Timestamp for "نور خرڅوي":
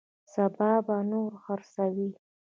1.11-2.09